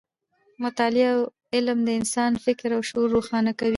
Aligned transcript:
مطالعه 0.63 1.09
او 1.15 1.21
علم 1.55 1.79
د 1.87 1.89
انسان 1.99 2.31
فکر 2.45 2.69
او 2.75 2.81
شعور 2.89 3.09
روښانه 3.15 3.51
کوي. 3.59 3.69